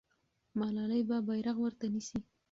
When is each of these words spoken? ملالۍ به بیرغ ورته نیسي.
ملالۍ 0.59 1.01
به 1.09 1.17
بیرغ 1.27 1.57
ورته 1.61 1.85
نیسي. 1.93 2.19